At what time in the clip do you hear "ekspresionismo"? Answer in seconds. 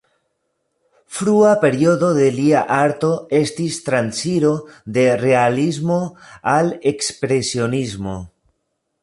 6.95-8.19